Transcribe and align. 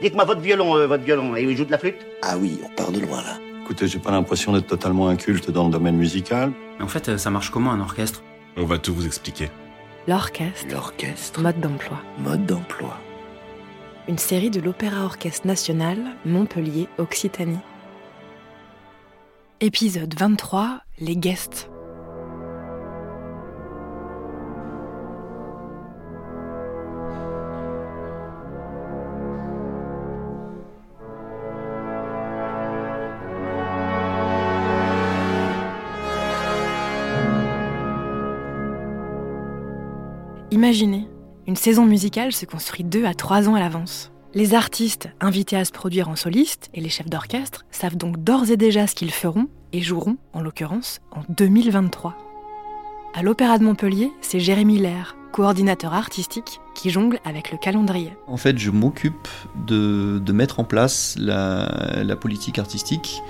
Dites-moi 0.00 0.24
votre 0.24 0.40
violon, 0.40 0.76
euh, 0.76 0.86
votre 0.86 1.04
violon, 1.04 1.36
et 1.36 1.42
il 1.42 1.56
joue 1.56 1.64
de 1.64 1.70
la 1.70 1.78
flûte 1.78 1.96
Ah 2.22 2.36
oui, 2.38 2.58
on 2.64 2.68
part 2.74 2.90
de 2.92 3.00
loin 3.00 3.18
là. 3.22 3.38
Écoutez, 3.62 3.86
j'ai 3.86 3.98
pas 3.98 4.10
l'impression 4.10 4.52
d'être 4.52 4.66
totalement 4.66 5.08
inculte 5.08 5.50
dans 5.50 5.66
le 5.66 5.70
domaine 5.70 5.96
musical. 5.96 6.52
Mais 6.78 6.84
en 6.84 6.88
fait, 6.88 7.08
euh, 7.08 7.18
ça 7.18 7.30
marche 7.30 7.50
comment 7.50 7.70
un 7.70 7.80
orchestre? 7.80 8.22
On 8.56 8.64
va 8.64 8.78
tout 8.78 8.92
vous 8.94 9.06
expliquer. 9.06 9.48
L'orchestre, 10.08 10.66
L'orchestre, 10.72 11.40
mode 11.40 11.60
d'emploi. 11.60 11.98
mode 12.18 12.46
d'emploi. 12.46 12.96
Une 14.08 14.18
série 14.18 14.50
de 14.50 14.60
l'Opéra 14.60 15.04
Orchestre 15.04 15.46
National, 15.46 15.98
Montpellier, 16.24 16.88
Occitanie. 16.98 17.58
Épisode 19.60 20.14
23, 20.18 20.80
les 20.98 21.16
guests. 21.16 21.69
Imaginez, 40.52 41.06
une 41.46 41.54
saison 41.54 41.86
musicale 41.86 42.32
se 42.32 42.44
construit 42.44 42.82
deux 42.82 43.04
à 43.04 43.14
trois 43.14 43.48
ans 43.48 43.54
à 43.54 43.60
l'avance. 43.60 44.10
Les 44.34 44.54
artistes 44.54 45.08
invités 45.20 45.56
à 45.56 45.64
se 45.64 45.70
produire 45.70 46.08
en 46.08 46.16
soliste 46.16 46.70
et 46.74 46.80
les 46.80 46.88
chefs 46.88 47.08
d'orchestre 47.08 47.64
savent 47.70 47.96
donc 47.96 48.16
d'ores 48.22 48.50
et 48.50 48.56
déjà 48.56 48.88
ce 48.88 48.96
qu'ils 48.96 49.12
feront 49.12 49.46
et 49.72 49.80
joueront, 49.80 50.16
en 50.32 50.42
l'occurrence, 50.42 51.00
en 51.12 51.22
2023. 51.28 52.16
À 53.14 53.22
l'Opéra 53.22 53.58
de 53.58 53.64
Montpellier, 53.64 54.10
c'est 54.20 54.40
Jérémy 54.40 54.78
Lair, 54.78 55.16
coordinateur 55.30 55.94
artistique, 55.94 56.60
qui 56.74 56.90
jongle 56.90 57.20
avec 57.24 57.52
le 57.52 57.58
calendrier. 57.58 58.12
En 58.26 58.36
fait, 58.36 58.58
je 58.58 58.70
m'occupe 58.70 59.28
de, 59.66 60.20
mettre 60.32 60.60
en 60.60 60.64
place 60.64 61.16
la, 61.18 62.16
politique 62.16 62.58
artistique 62.58 63.22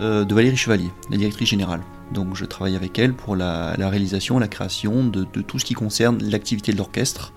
euh, 0.00 0.24
de 0.24 0.34
Valérie 0.34 0.56
Chevalier, 0.56 0.90
la 1.10 1.16
directrice 1.16 1.48
générale. 1.48 1.82
Donc 2.12 2.34
je 2.34 2.44
travaille 2.44 2.76
avec 2.76 2.98
elle 2.98 3.14
pour 3.14 3.36
la, 3.36 3.74
réalisation, 3.78 4.38
la 4.38 4.48
création 4.48 5.04
de, 5.04 5.24
tout 5.24 5.58
ce 5.58 5.64
qui 5.64 5.74
concerne 5.74 6.22
l'activité 6.22 6.72
de 6.72 6.78
l'orchestre 6.78 7.32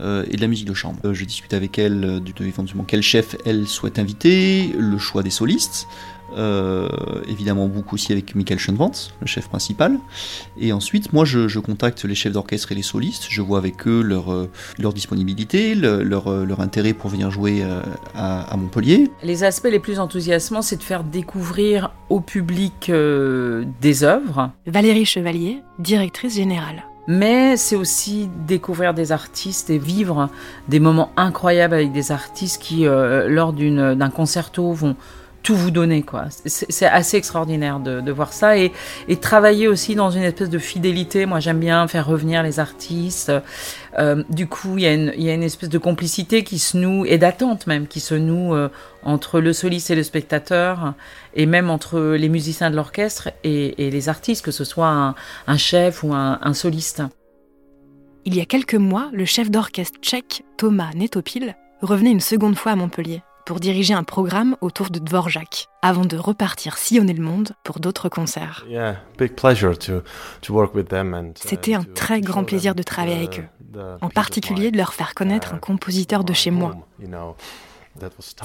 euh, 0.00 0.24
et 0.30 0.36
de 0.36 0.40
la 0.40 0.48
musique 0.48 0.68
de 0.68 0.74
chambre. 0.74 0.98
Euh, 1.04 1.14
je 1.14 1.24
discute 1.24 1.54
avec 1.54 1.78
elle 1.78 2.22
de 2.22 2.44
éventuellement 2.44 2.84
quel 2.84 3.02
chef 3.02 3.36
elle 3.44 3.66
souhaite 3.66 3.98
inviter, 3.98 4.74
le 4.78 4.98
choix 4.98 5.22
des 5.22 5.30
solistes, 5.30 5.88
euh, 6.36 6.88
évidemment 7.28 7.66
beaucoup 7.68 7.94
aussi 7.94 8.12
avec 8.12 8.34
Michael 8.34 8.58
Schoenwant, 8.58 8.92
le 9.20 9.26
chef 9.26 9.48
principal. 9.48 9.98
Et 10.58 10.72
ensuite, 10.72 11.12
moi, 11.12 11.24
je, 11.24 11.48
je 11.48 11.58
contacte 11.60 12.04
les 12.04 12.14
chefs 12.14 12.32
d'orchestre 12.32 12.72
et 12.72 12.74
les 12.74 12.82
solistes. 12.82 13.26
Je 13.28 13.42
vois 13.42 13.58
avec 13.58 13.86
eux 13.86 14.00
leur, 14.02 14.32
euh, 14.32 14.50
leur 14.78 14.92
disponibilité, 14.92 15.74
le- 15.74 16.02
leur, 16.02 16.28
euh, 16.28 16.44
leur 16.44 16.60
intérêt 16.60 16.92
pour 16.92 17.10
venir 17.10 17.30
jouer 17.30 17.62
à, 18.14 18.42
à 18.42 18.56
Montpellier. 18.56 19.10
Les 19.22 19.44
aspects 19.44 19.68
les 19.70 19.78
plus 19.80 19.98
enthousiasmants, 19.98 20.62
c'est 20.62 20.76
de 20.76 20.82
faire 20.82 21.04
découvrir 21.04 21.92
au 22.10 22.20
public 22.20 22.88
euh, 22.90 23.64
des 23.80 24.04
œuvres, 24.04 24.50
Valérie 24.66 25.04
Chevalier, 25.04 25.62
directrice 25.78 26.34
générale. 26.36 26.84
mais 27.08 27.56
c'est 27.56 27.76
aussi 27.76 28.28
découvrir 28.48 28.92
des 28.92 29.12
artistes 29.12 29.70
et 29.70 29.78
vivre 29.78 30.28
des 30.68 30.80
moments 30.80 31.10
incroyables 31.16 31.74
avec 31.74 31.92
des 31.92 32.10
artistes 32.10 32.60
qui, 32.60 32.84
euh, 32.86 33.28
lors 33.28 33.52
d'un 33.52 34.10
concerto, 34.10 34.72
vont 34.72 34.96
tout 35.46 35.54
vous 35.54 35.70
donner. 35.70 36.02
quoi. 36.02 36.24
C'est 36.44 36.86
assez 36.86 37.16
extraordinaire 37.16 37.78
de, 37.78 38.10
voir 38.10 38.32
ça 38.32 38.58
et, 38.58 38.72
travailler 39.20 39.68
aussi 39.68 39.94
dans 39.94 40.10
une 40.10 40.24
espèce 40.24 40.50
de 40.50 40.58
fidélité. 40.58 41.24
Moi, 41.24 41.38
j'aime 41.38 41.60
bien 41.60 41.86
faire 41.86 42.04
revenir 42.04 42.42
les 42.42 42.58
artistes. 42.58 43.30
Euh, 43.96 44.24
du 44.28 44.48
coup, 44.48 44.76
il 44.76 44.82
y, 44.82 44.88
a 44.88 45.34
une- 45.34 45.42
espèce 45.44 45.68
de 45.68 45.78
complicité 45.78 46.42
qui 46.42 46.58
se 46.58 46.76
noue, 46.76 47.06
et 47.06 47.16
d'attente 47.16 47.68
même, 47.68 47.86
qui 47.86 48.00
se 48.00 48.16
noue 48.16 48.54
euh, 48.54 48.68
entre 49.04 49.38
le 49.38 49.52
soliste 49.52 49.90
et 49.92 49.94
le 49.94 50.02
spectateur, 50.02 50.94
et 51.34 51.46
même 51.46 51.70
entre 51.70 52.00
les 52.00 52.28
musiciens 52.28 52.68
de 52.68 52.74
l'orchestre 52.74 53.30
et, 53.44 53.74
les 53.78 54.08
artistes, 54.08 54.44
que 54.44 54.50
ce 54.50 54.64
soit 54.64 54.88
un, 54.88 55.14
un 55.46 55.56
chef 55.56 56.02
ou 56.02 56.12
un, 56.12 56.40
un 56.42 56.54
soliste. 56.54 57.04
Il 58.24 58.34
y 58.34 58.40
a 58.40 58.46
quelques 58.46 58.74
mois, 58.74 59.10
le 59.12 59.24
chef 59.24 59.48
d'orchestre 59.48 60.00
tchèque 60.00 60.42
Thomas 60.56 60.90
Netopil 60.96 61.54
revenait 61.82 62.10
une 62.10 62.20
seconde 62.20 62.56
fois 62.56 62.72
à 62.72 62.76
Montpellier 62.76 63.22
pour 63.46 63.60
diriger 63.60 63.94
un 63.94 64.02
programme 64.02 64.56
autour 64.60 64.90
de 64.90 64.98
Dvorak, 64.98 65.68
avant 65.80 66.04
de 66.04 66.16
repartir 66.18 66.76
sillonner 66.76 67.14
le 67.14 67.22
monde 67.22 67.52
pour 67.62 67.78
d'autres 67.78 68.08
concerts. 68.10 68.66
Yeah, 68.68 68.96
big 69.18 69.34
pleasure 69.34 69.78
to 69.78 70.02
to 70.42 70.52
work 70.52 70.74
with 70.74 70.88
them 70.88 71.14
and. 71.14 71.30
uh, 71.30 71.32
C'était 71.36 71.74
un 71.74 71.84
très 71.84 72.20
grand 72.20 72.44
plaisir 72.44 72.74
de 72.74 72.82
travailler 72.82 73.16
avec 73.16 73.38
eux, 73.40 73.46
en 74.02 74.10
particulier 74.10 74.70
de 74.70 74.76
leur 74.76 74.92
faire 74.92 75.14
connaître 75.14 75.54
un 75.54 75.58
uh, 75.58 75.60
compositeur 75.60 76.24
de 76.24 76.32
chez 76.32 76.50
moi. 76.50 76.74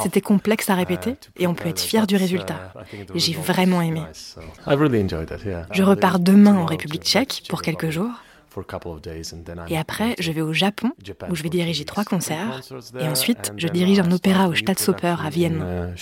C'était 0.02 0.22
complexe 0.22 0.70
à 0.70 0.74
uh, 0.74 0.78
répéter 0.78 1.16
to 1.16 1.30
et 1.36 1.48
on 1.48 1.56
peut 1.56 1.68
être 1.68 1.82
fier 1.82 2.06
du 2.06 2.16
résultat. 2.16 2.72
uh, 2.94 2.98
j'ai 3.16 3.34
vraiment 3.34 3.82
aimé. 3.82 4.04
Je 5.74 5.84
repars 5.84 6.20
demain 6.20 6.56
en 6.56 6.66
République 6.66 7.04
tchèque 7.04 7.44
pour 7.50 7.64
quelques 7.64 7.90
jours 7.90 8.14
et 9.68 9.78
après 9.78 10.16
je 10.20 10.32
vais 10.32 10.42
au 10.42 10.54
Japon 10.54 10.92
où 11.30 11.36
je 11.36 11.44
vais 11.44 11.50
diriger 11.50 11.86
trois 11.86 12.04
concerts. 12.04 12.62
Et 13.00 13.08
ensuite 13.08 13.54
je 13.58 13.68
dirige 13.68 14.00
un 14.00 14.12
opéra 14.12 14.48
au 14.48 14.56
Staatsoper 14.56 15.16
à 15.26 15.30
Vienne. 15.30 15.94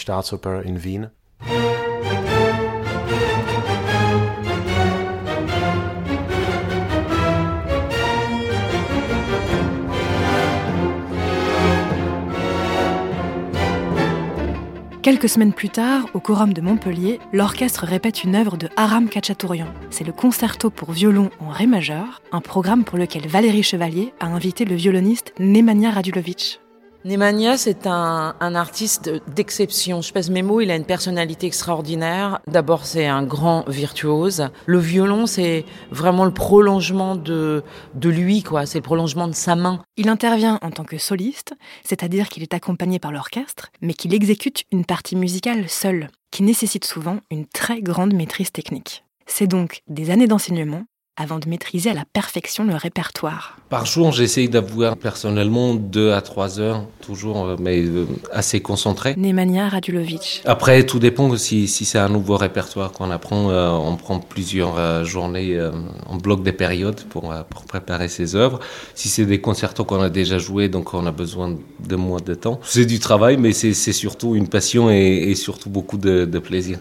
Quelques 15.01 15.29
semaines 15.29 15.53
plus 15.53 15.69
tard, 15.69 16.07
au 16.13 16.19
Quorum 16.19 16.51
de 16.51 16.59
Montpellier, 16.59 17.19
l'orchestre 17.31 17.85
répète 17.85 18.25
une 18.25 18.35
œuvre 18.35 18.57
de 18.57 18.67
Aram 18.75 19.07
Khachaturian. 19.07 19.67
C'est 19.91 20.03
le 20.03 20.11
concerto 20.11 20.69
pour 20.69 20.91
violon 20.91 21.29
en 21.39 21.47
ré 21.47 21.67
majeur, 21.67 22.21
un 22.33 22.41
programme 22.41 22.83
pour 22.83 22.97
lequel 22.97 23.25
Valérie 23.25 23.63
Chevalier 23.63 24.13
a 24.19 24.27
invité 24.27 24.65
le 24.65 24.75
violoniste 24.75 25.33
Nemanja 25.39 25.91
Radulovic. 25.91 26.59
Nemanja, 27.05 27.55
c'est 27.57 27.87
un, 27.87 28.35
un 28.41 28.55
artiste 28.55 29.09
d'exception. 29.33 30.01
Je 30.01 30.11
pèse 30.11 30.29
mes 30.29 30.41
mots, 30.41 30.59
il 30.59 30.69
a 30.69 30.75
une 30.75 30.83
personnalité 30.83 31.47
extraordinaire. 31.47 32.41
D'abord, 32.45 32.85
c'est 32.85 33.07
un 33.07 33.23
grand 33.23 33.63
virtuose. 33.69 34.49
Le 34.65 34.79
violon, 34.79 35.25
c'est 35.25 35.63
vraiment 35.91 36.25
le 36.25 36.33
prolongement 36.33 37.15
de, 37.15 37.63
de 37.95 38.09
lui, 38.09 38.43
quoi. 38.43 38.65
C'est 38.65 38.79
le 38.79 38.83
prolongement 38.83 39.29
de 39.29 39.33
sa 39.33 39.55
main. 39.55 39.81
Il 39.95 40.09
intervient 40.09 40.59
en 40.61 40.71
tant 40.71 40.83
que 40.83 40.97
soliste, 40.97 41.53
c'est-à-dire 41.85 42.27
qu'il 42.27 42.43
est 42.43 42.53
accompagné 42.53 42.99
par 42.99 43.13
l'orchestre, 43.13 43.71
mais 43.81 43.93
qu'il 43.93 44.13
exécute 44.13 44.65
une 44.73 44.83
partie 44.83 45.15
musicale 45.15 45.69
seul, 45.69 46.09
qui 46.31 46.43
nécessite 46.43 46.83
souvent 46.83 47.19
une 47.31 47.45
très 47.45 47.81
grande 47.81 48.13
maîtrise 48.13 48.51
technique. 48.51 49.05
C'est 49.25 49.47
donc 49.47 49.83
des 49.87 50.09
années 50.09 50.27
d'enseignement 50.27 50.83
avant 51.19 51.37
de 51.37 51.49
maîtriser 51.49 51.89
à 51.89 51.93
la 51.93 52.05
perfection 52.11 52.63
le 52.63 52.75
répertoire. 52.75 53.57
Par 53.69 53.85
jour, 53.85 54.11
j'essaye 54.13 54.47
d'avoir 54.49 54.95
personnellement 54.97 55.75
deux 55.75 56.13
à 56.13 56.21
trois 56.21 56.59
heures, 56.59 56.85
toujours, 57.01 57.45
euh, 57.45 57.55
mais 57.59 57.83
euh, 57.83 58.05
assez 58.31 58.61
concentré. 58.61 59.13
Nemanja 59.17 59.67
Radulovic. 59.67 60.41
Après, 60.45 60.83
tout 60.85 60.97
dépend 60.97 61.35
si, 61.35 61.67
si 61.67 61.83
c'est 61.85 61.99
un 61.99 62.09
nouveau 62.09 62.37
répertoire 62.37 62.91
qu'on 62.93 63.11
apprend. 63.11 63.51
euh, 63.51 63.69
on 63.69 63.95
prend 63.97 64.19
plusieurs 64.19 64.79
euh, 64.79 65.03
journées, 65.03 65.57
euh, 65.57 65.71
on 66.07 66.15
bloque 66.17 66.41
des 66.41 66.53
périodes 66.53 67.01
pour, 67.09 67.33
pour 67.49 67.65
préparer 67.65 68.07
ses 68.07 68.35
œuvres. 68.35 68.59
Si 68.95 69.09
c'est 69.09 69.25
des 69.25 69.41
concertos 69.41 69.83
qu'on 69.83 70.01
a 70.01 70.09
déjà 70.09 70.37
joués, 70.39 70.69
donc 70.69 70.93
on 70.93 71.05
a 71.05 71.11
besoin 71.11 71.55
de 71.87 71.95
moins 71.97 72.21
de 72.25 72.33
temps. 72.33 72.59
C'est 72.63 72.85
du 72.85 72.99
travail, 72.99 73.35
mais 73.37 73.51
c'est 73.51 73.73
c'est 73.73 73.93
surtout 73.93 74.35
une 74.35 74.47
passion 74.47 74.89
et, 74.89 75.29
et 75.29 75.35
surtout 75.35 75.69
beaucoup 75.69 75.97
de, 75.97 76.25
de 76.25 76.39
plaisir. 76.39 76.79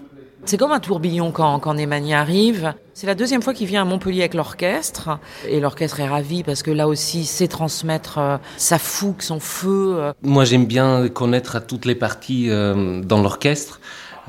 C'est 0.48 0.56
comme 0.56 0.72
un 0.72 0.80
tourbillon 0.80 1.30
quand, 1.30 1.58
quand 1.60 1.76
arrive. 2.10 2.72
C'est 2.94 3.06
la 3.06 3.14
deuxième 3.14 3.42
fois 3.42 3.52
qu'il 3.52 3.66
vient 3.66 3.82
à 3.82 3.84
Montpellier 3.84 4.20
avec 4.20 4.32
l'orchestre. 4.32 5.18
Et 5.46 5.60
l'orchestre 5.60 6.00
est 6.00 6.08
ravi 6.08 6.42
parce 6.42 6.62
que 6.62 6.70
là 6.70 6.88
aussi, 6.88 7.26
c'est 7.26 7.48
transmettre 7.48 8.16
euh, 8.16 8.38
sa 8.56 8.78
fougue, 8.78 9.20
son 9.20 9.40
feu. 9.40 10.14
Moi, 10.22 10.46
j'aime 10.46 10.64
bien 10.64 11.06
connaître 11.08 11.60
toutes 11.60 11.84
les 11.84 11.94
parties 11.94 12.46
euh, 12.48 13.02
dans 13.02 13.20
l'orchestre. 13.20 13.78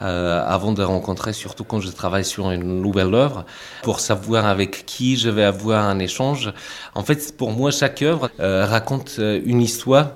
Euh, 0.01 0.43
avant 0.45 0.71
de 0.71 0.83
rencontrer, 0.83 1.33
surtout 1.33 1.63
quand 1.63 1.79
je 1.79 1.89
travaille 1.89 2.25
sur 2.25 2.51
une 2.51 2.81
nouvelle 2.81 3.13
œuvre, 3.13 3.45
pour 3.83 3.99
savoir 3.99 4.45
avec 4.45 4.85
qui 4.85 5.17
je 5.17 5.29
vais 5.29 5.43
avoir 5.43 5.85
un 5.85 5.99
échange. 5.99 6.53
En 6.95 7.03
fait, 7.03 7.35
pour 7.37 7.51
moi, 7.51 7.71
chaque 7.71 8.01
œuvre 8.01 8.29
euh, 8.39 8.65
raconte 8.65 9.17
euh, 9.19 9.41
une 9.45 9.61
histoire 9.61 10.11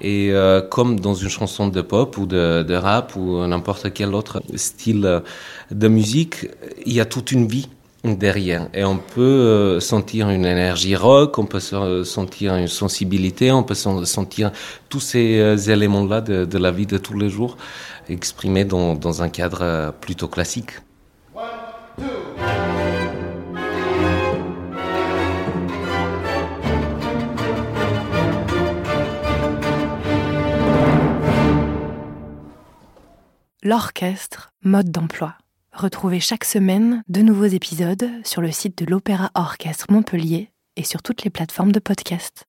et 0.00 0.30
euh, 0.32 0.60
comme 0.60 1.00
dans 1.00 1.14
une 1.14 1.28
chanson 1.28 1.68
de 1.68 1.80
pop 1.80 2.18
ou 2.18 2.26
de, 2.26 2.62
de 2.62 2.74
rap 2.74 3.16
ou 3.16 3.46
n'importe 3.46 3.92
quel 3.92 4.14
autre 4.14 4.42
style 4.54 5.06
euh, 5.06 5.20
de 5.70 5.88
musique, 5.88 6.48
il 6.84 6.92
y 6.92 7.00
a 7.00 7.04
toute 7.04 7.32
une 7.32 7.46
vie 7.46 7.68
derrière. 8.14 8.68
Et 8.74 8.84
on 8.84 8.98
peut 8.98 9.20
euh, 9.20 9.80
sentir 9.80 10.30
une 10.30 10.44
énergie 10.44 10.96
rock, 10.96 11.38
on 11.38 11.46
peut 11.46 11.60
se- 11.60 12.04
sentir 12.04 12.54
une 12.56 12.68
sensibilité, 12.68 13.52
on 13.52 13.62
peut 13.62 13.74
sen- 13.74 14.04
sentir 14.04 14.52
tous 14.88 15.00
ces 15.00 15.38
euh, 15.38 15.56
éléments-là 15.56 16.20
de, 16.20 16.58
la 16.58 16.70
vie 16.70 16.86
de 16.86 16.98
tous 16.98 17.18
les 17.18 17.28
jours 17.28 17.56
exprimés 18.08 18.64
dans, 18.64 19.22
un 19.22 19.28
cadre 19.28 19.58
euh, 19.62 19.90
plutôt 19.92 20.28
classique. 20.28 20.70
L'orchestre, 33.62 34.50
mode 34.62 34.90
d'emploi. 34.90 35.36
Retrouvez 35.76 36.20
chaque 36.20 36.46
semaine 36.46 37.02
de 37.06 37.20
nouveaux 37.20 37.44
épisodes 37.44 38.08
sur 38.24 38.40
le 38.40 38.50
site 38.50 38.82
de 38.82 38.90
l'Opéra 38.90 39.30
Orchestre 39.34 39.84
Montpellier 39.90 40.50
et 40.76 40.84
sur 40.84 41.02
toutes 41.02 41.22
les 41.22 41.28
plateformes 41.28 41.70
de 41.70 41.80
podcast. 41.80 42.46